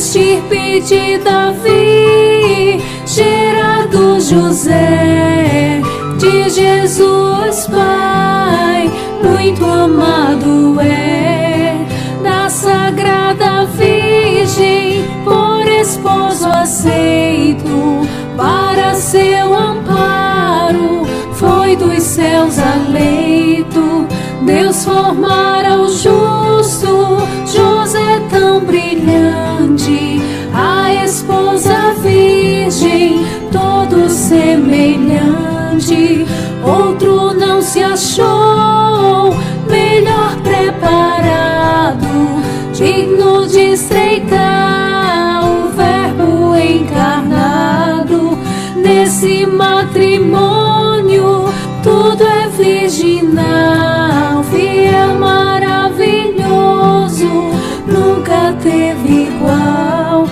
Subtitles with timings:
[0.00, 5.82] estirpe de Davi, gerado José,
[6.16, 8.90] de Jesus Pai,
[9.22, 11.84] muito amado é,
[12.22, 18.00] da Sagrada Virgem, por esposo aceito,
[18.38, 24.06] para seu amparo, foi dos céus aleito,
[24.46, 29.99] Deus formara o justo, José tão brilhante,
[36.62, 39.34] outro não se achou,
[39.68, 42.06] melhor preparado,
[42.72, 48.38] digno de estreitar o Verbo encarnado,
[48.76, 51.44] nesse matrimônio,
[51.82, 56.40] tudo é virginal, fiel, maravilhoso,
[57.86, 60.28] nunca teve igual.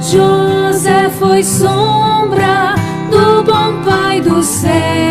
[0.00, 2.74] José foi sombra
[3.10, 5.01] do bom Pai do céu,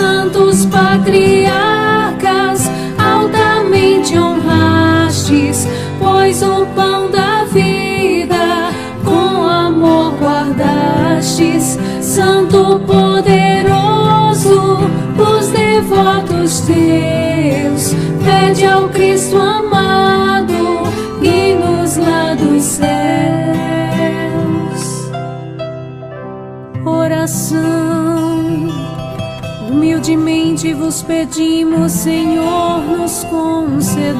[0.00, 5.68] santos patriarcas altamente honrastes,
[5.98, 8.70] pois o pão da vida
[9.04, 14.78] com amor guardastes, Santo poderoso,
[15.18, 17.94] os devotos teus,
[18.24, 20.80] pede ao Cristo amado,
[21.20, 22.80] guie-nos lá dos céus.
[26.86, 28.09] Oração.
[30.10, 34.10] Humildemente vos pedimos, Senhor, nos concedais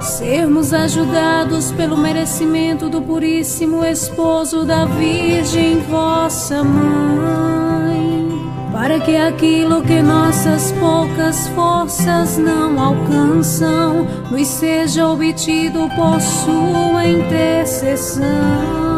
[0.00, 8.28] sermos ajudados pelo merecimento do Puríssimo Esposo da Virgem, vossa Mãe,
[8.70, 18.89] para que aquilo que nossas poucas forças não alcançam, nos seja obtido por sua intercessão.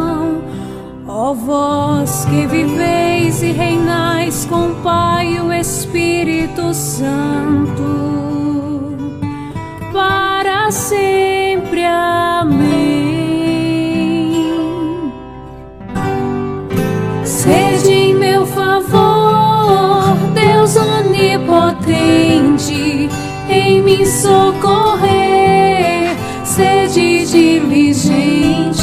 [1.35, 7.83] Vós que viveis e reinais com o Pai e o Espírito Santo,
[9.93, 11.85] para sempre.
[11.87, 12.93] Amém.
[17.25, 21.89] Sede em meu favor, Deus onipotente,
[23.49, 25.43] em me socorrer.
[26.45, 28.82] Sede diligente,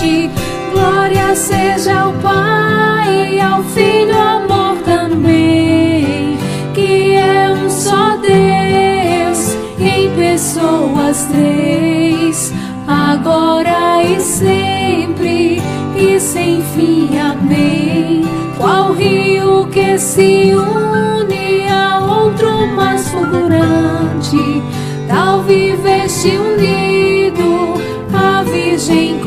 [0.89, 6.37] glória seja ao Pai e ao Filho, amor também,
[6.73, 12.51] que é um só Deus, em pessoas três,
[12.87, 15.61] agora e sempre,
[15.95, 17.09] e sem fim.
[17.19, 18.23] Amém.
[18.57, 24.63] Qual rio que se une a outro mais fulgurante,
[25.07, 27.79] tal viveste unido,
[28.11, 29.19] a Virgem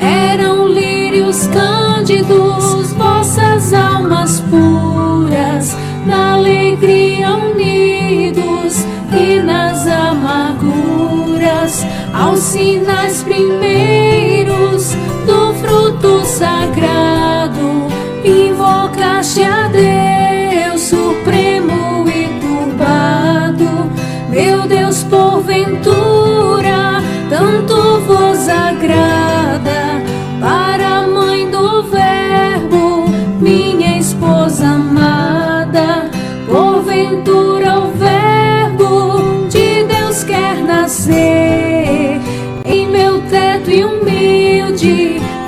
[0.00, 14.94] eram lírios cândidos, vossas almas puras, na alegria unidos e nas amarguras, aos sinais primeiros
[15.26, 17.13] do fruto sagrado,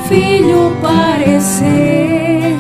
[0.09, 2.57] filho parecer.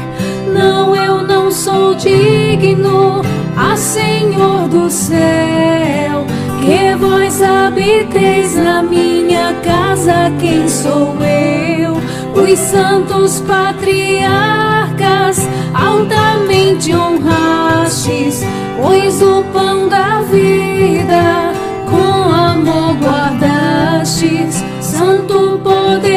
[0.52, 3.22] Não, eu não sou digno,
[3.56, 6.26] a Senhor do céu.
[6.60, 11.96] Que vós habiteis na minha casa, quem sou eu?
[12.34, 18.44] Os santos patriarcas altamente honrastes,
[18.82, 21.52] pois o pão da vida
[21.88, 26.15] com amor guardastes, santo poder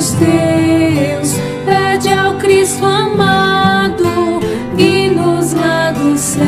[0.00, 1.34] dos teus.
[1.64, 4.04] Pede ao Cristo amado,
[4.76, 6.46] guie-nos lá dos céus.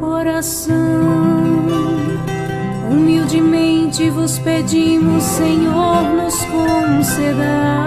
[0.00, 0.76] Oração.
[2.90, 7.82] Humildemente vos pedimos, Senhor, nos concedais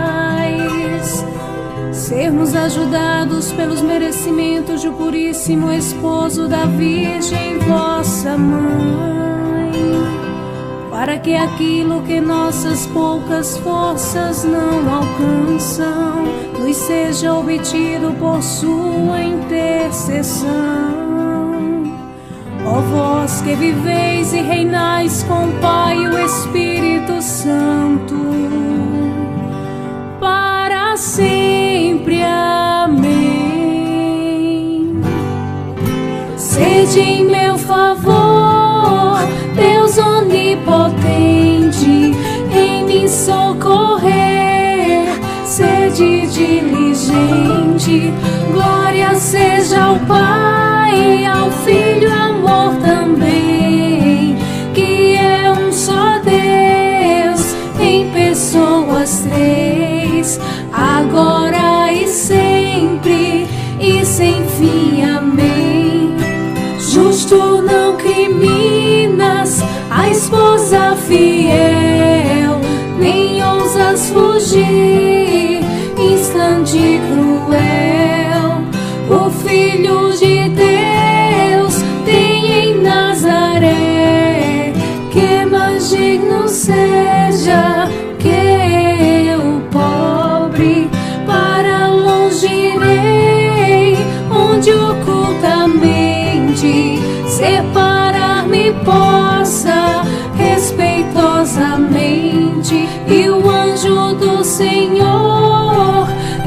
[1.92, 9.35] sermos ajudados pelos merecimentos do Puríssimo Esposo da Virgem, vossa Mãe,
[10.95, 16.24] para que aquilo que nossas poucas forças não alcançam,
[16.57, 20.47] nos seja obtido por sua intercessão.
[22.65, 28.15] Ó vós que viveis e reinais com o Pai e o Espírito Santo,
[30.18, 32.24] para sempre.
[32.24, 33.36] Amém.
[36.38, 38.55] Sede em meu favor,
[40.66, 42.16] onipotente,
[42.52, 45.06] em me socorrer.
[45.46, 48.12] Sede diligente,
[48.52, 54.38] glória seja ao Pai, ao Filho, amor também,
[54.74, 60.40] que é um só Deus, em pessoas três,
[60.74, 63.48] agora e sempre,
[63.80, 65.04] e sem fim.
[65.04, 66.16] Amém.
[66.80, 68.65] Justo não criminas, a esposa
[71.07, 72.60] fiel,
[73.00, 75.15] nem ousas fugir,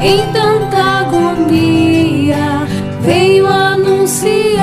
[0.09, 2.67] em tanta agonia,
[3.01, 4.57] veio anunciar-me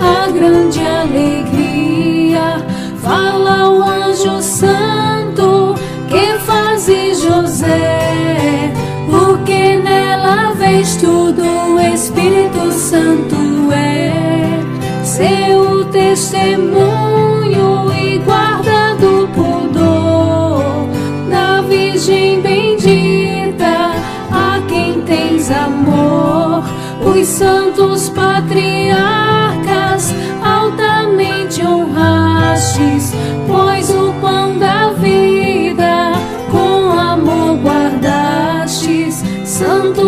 [0.00, 2.56] a grande alegria.
[3.00, 5.76] Fala o anjo santo
[6.08, 8.72] que faze José,
[9.08, 13.36] porque nela vês tudo, o Espírito Santo
[13.72, 14.10] é
[15.04, 16.71] seu testemunho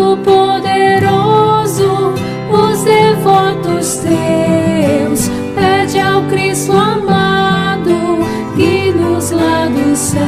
[0.05, 2.13] Santo poderoso,
[2.51, 8.19] os devotos teus, pede ao Cristo amado,
[8.55, 10.21] guie-nos lá dos céus.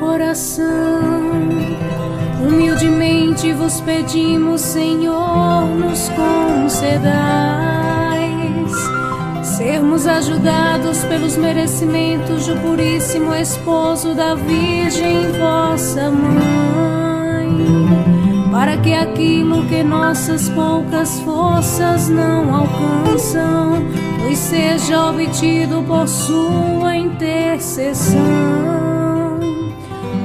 [0.00, 0.68] Oração.
[2.46, 7.47] Humildemente vos pedimos, Senhor, nos concedais
[9.98, 17.48] sermos ajudados pelos merecimentos do Puríssimo Esposo da Virgem, vossa Mãe,
[18.52, 23.80] para que aquilo que nossas poucas forças não alcançam,
[24.22, 28.18] nos seja obtido por sua intercessão.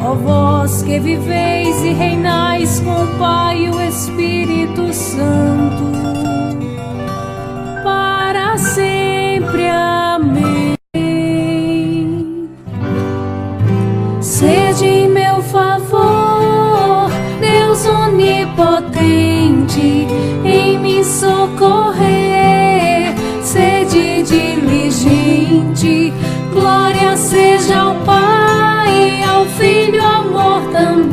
[0.01, 6.23] Ó vós que viveis e reinais com o Pai e o Espírito Santo,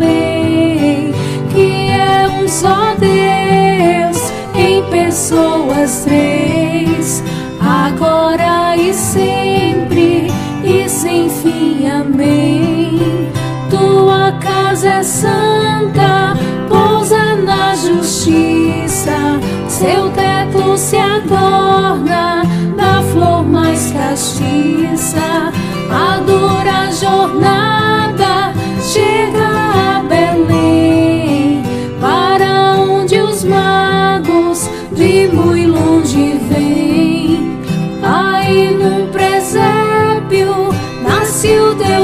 [0.00, 1.12] também,
[1.52, 7.23] que é um só Deus, em pessoas três,
[7.61, 10.33] agora e sempre,
[10.64, 11.87] e sem fim.
[11.87, 13.30] Amém.
[13.69, 16.37] Tua casa é santa,
[16.69, 19.38] pousa na justiça,
[19.69, 22.42] seu teto se adorna
[22.76, 25.52] da flor mais castiça.
[25.92, 27.79] A dura jornada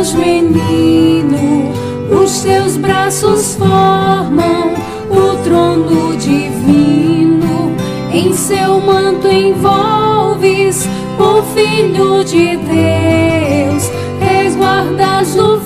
[0.06, 1.72] Deus menino,
[2.22, 4.74] os teus braços formam
[5.10, 7.74] o trono divino.
[8.12, 15.60] Em seu manto envolves o Filho de Deus, resguardas do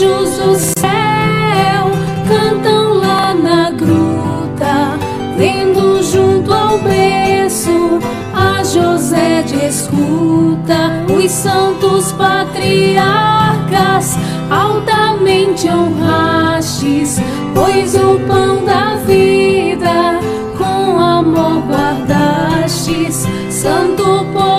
[0.00, 1.90] anjos do céu
[2.26, 4.96] cantam lá na gruta,
[5.36, 8.00] vendo junto ao berço
[8.32, 14.16] a José de escuta, os santos patriarcas
[14.50, 17.20] altamente honrastes,
[17.54, 20.18] pois o pão da vida
[20.56, 24.49] com amor guardastes, Santo poderoso,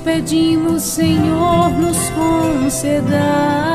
[0.00, 3.70] pedimos, Senhor, nos concedais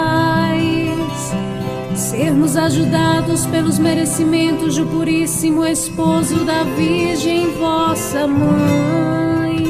[1.95, 9.65] sermos ajudados pelos merecimentos do Puríssimo Esposo da Virgem, vossa Mãe,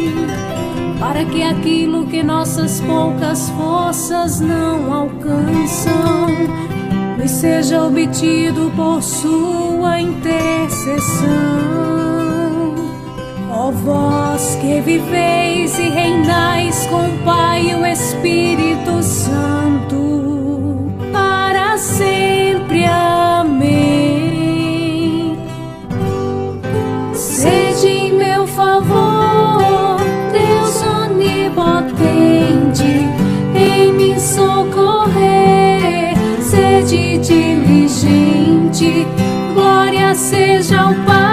[1.00, 6.28] para que aquilo que nossas poucas forças não alcançam,
[7.18, 11.95] nos seja obtido por sua intercessão.
[13.66, 22.86] Ó vós que viveis e reinais com o Pai e o Espírito Santo, para sempre.
[22.86, 23.66] Amém.
[27.16, 29.98] Sede em meu favor,
[30.32, 31.90] Deus onipotente,
[33.56, 36.14] em me socorrer.
[36.40, 39.08] Sede diligente,
[39.56, 41.25] glória seja ao Pai,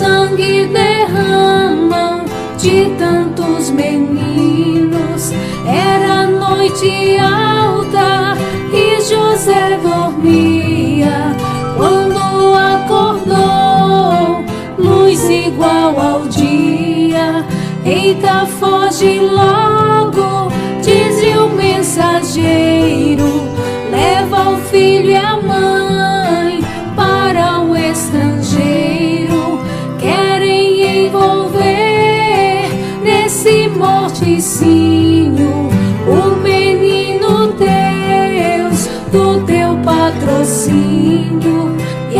[0.00, 2.24] sangue derramam
[2.56, 5.32] de tantos meninos.
[5.66, 8.34] Era noite alta
[8.72, 11.36] e José dormia.
[11.76, 12.18] Quando
[12.54, 14.42] acordou,
[14.78, 17.44] luz igual ao dia.
[17.84, 19.49] Eita, foge logo,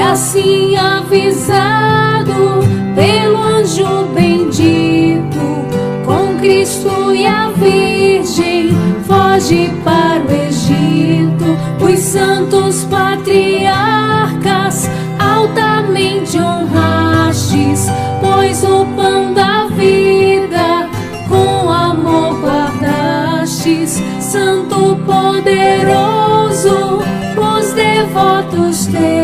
[0.00, 2.61] E assim avisado
[2.95, 5.66] pelo anjo bendito,
[6.07, 8.71] com Cristo e a Virgem,
[9.07, 11.54] foge para o Egito.
[11.85, 14.88] Os santos patriarcas
[15.19, 17.88] altamente honrastes,
[18.23, 20.88] pois o pão da vida
[21.28, 27.02] com amor guardastes, Santo poderoso,
[27.37, 29.20] os devotos teus,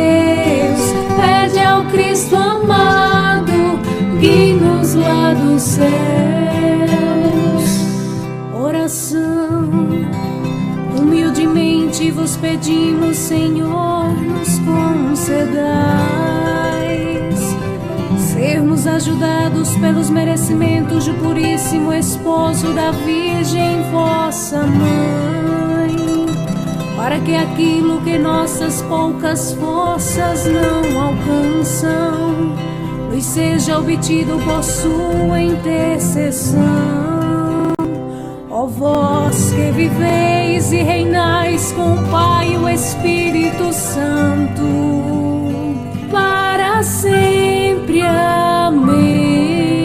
[12.07, 15.57] Humildemente vos pedimos, Senhor, nos concedais
[18.33, 25.97] sermos ajudados pelos merecimentos do Puríssimo Esposo da Virgem, vossa Mãe,
[26.97, 32.55] para que aquilo que nossas poucas forças não alcançam,
[33.11, 37.16] nos seja obtido por sua intercessão.
[38.77, 44.63] Vós que viveis e reinais com o Pai e o Espírito Santo,
[46.11, 48.03] para sempre.
[48.03, 49.76] Amém.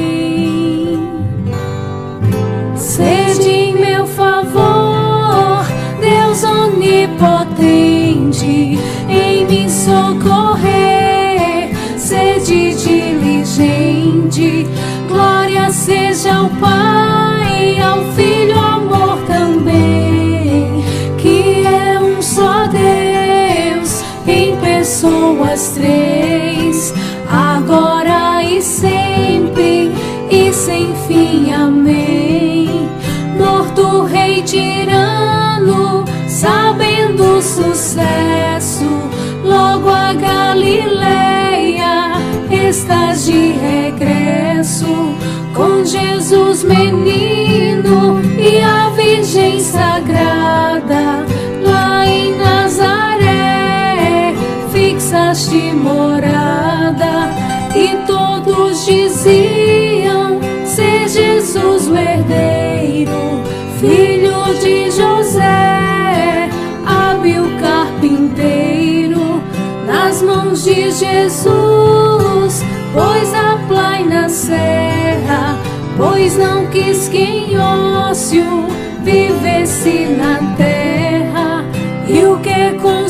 [34.51, 38.83] Tirano, sabendo o sucesso,
[39.45, 42.11] logo a Galileia
[42.51, 44.20] estás de regresso
[71.31, 75.57] Jesus pois a plaina serra,
[75.95, 78.43] pois não quis que em ócio
[79.01, 81.63] vivesse na terra,
[82.05, 83.00] e o que construíra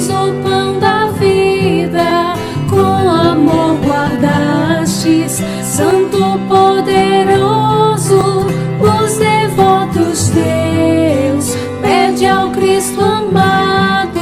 [0.00, 2.34] o pão da vida.
[2.70, 8.46] Com amor guardastes, Santo poderoso,
[8.80, 14.20] os devotos teus, pede ao Cristo amado,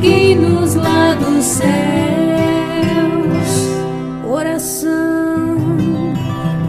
[0.00, 1.66] guie-nos lá dos céus.
[4.28, 5.56] Oração,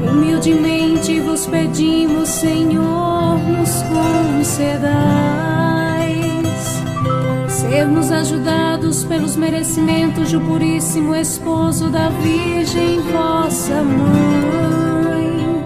[0.07, 5.16] humildemente vos pedimos, Senhor, nos concedais
[7.77, 15.63] sermos ajudados pelos merecimentos do Puríssimo Esposo da Virgem, vossa mãe,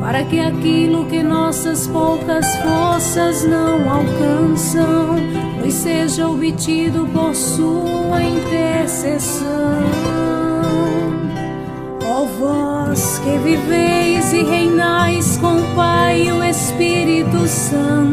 [0.00, 5.14] para que aquilo que nossas poucas forças não alcançam,
[5.62, 9.78] nos seja obtido por sua intercessão.
[12.04, 18.03] Ó vós que viveis e reinais com o Pai e o Espírito Santo,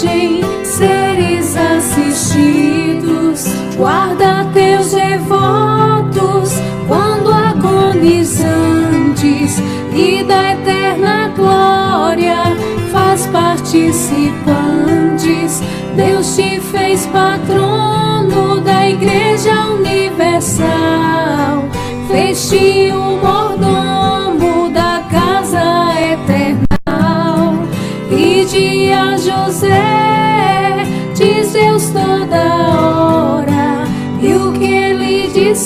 [0.00, 3.44] Virgem seres assistidos.
[3.76, 6.54] Guarda teus devotos
[6.88, 9.58] quando agonizantes
[9.94, 12.38] e da eterna glória
[12.90, 15.60] faz participantes.
[15.94, 17.39] Deus te fez patrono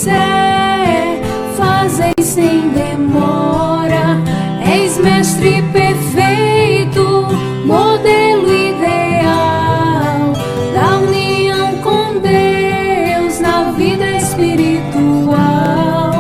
[0.04, 1.22] disser,
[1.56, 4.22] fazei sem demora.
[4.66, 7.28] És mestre perfeito,
[7.64, 10.34] modelo ideal
[10.74, 16.12] da união com Deus na vida espiritual.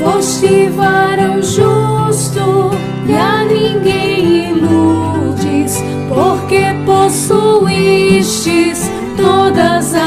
[0.00, 2.72] Foste varão justo
[3.06, 10.01] e a ninguém iludes, porque possuístes todas as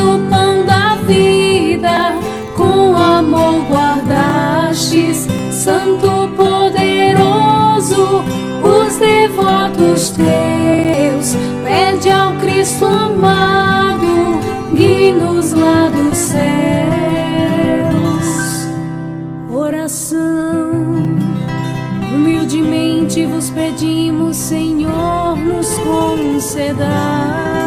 [0.00, 2.14] o pão da vida
[2.56, 8.24] com amor guardastes, Santo poderoso,
[8.62, 14.40] os devotos teus, pede ao Cristo amado,
[14.74, 16.40] guie-nos lá dos céus.
[19.50, 20.70] Oração,
[22.12, 27.59] humildemente vos pedimos, Senhor, nos concedais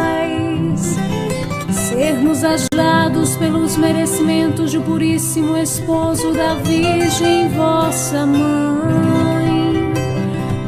[2.34, 9.92] sermos ajudados pelos merecimentos do Puríssimo Esposo da Virgem, vossa Mãe,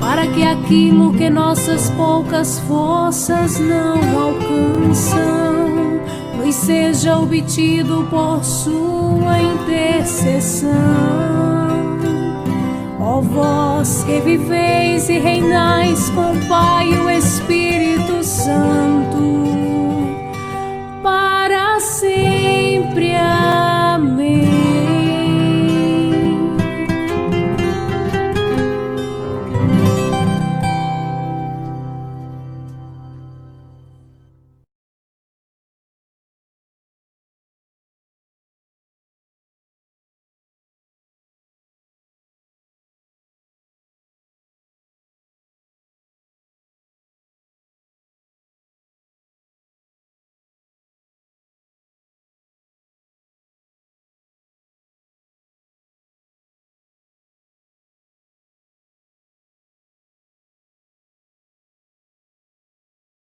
[0.00, 6.00] para que aquilo que nossas poucas forças não alcançam,
[6.36, 10.70] nos seja obtido por Sua intercessão.
[13.00, 19.45] Ó vós que viveis e reinais com o Pai e o Espírito Santo,